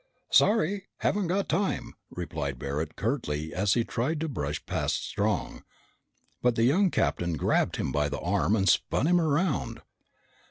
[0.31, 5.63] "Sorry, haven't got time!" replied Barret curtly as he tried to brush past Strong.
[6.41, 9.83] But the young captain grabbed him by the arm and spun him around.